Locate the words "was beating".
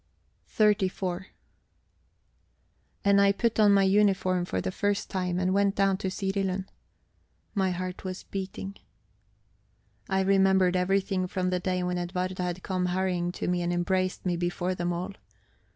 8.03-8.77